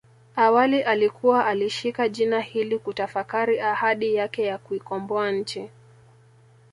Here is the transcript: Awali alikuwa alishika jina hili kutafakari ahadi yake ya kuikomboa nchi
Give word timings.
Awali 0.35 0.81
alikuwa 0.83 1.45
alishika 1.45 2.09
jina 2.09 2.41
hili 2.41 2.79
kutafakari 2.79 3.59
ahadi 3.59 4.15
yake 4.15 4.43
ya 4.43 4.57
kuikomboa 4.57 5.31
nchi 5.31 5.69